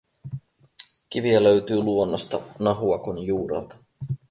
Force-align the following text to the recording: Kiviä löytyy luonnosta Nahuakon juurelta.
Kiviä 1.09 1.43
löytyy 1.43 1.81
luonnosta 1.83 2.39
Nahuakon 2.59 3.19
juurelta. 3.23 3.75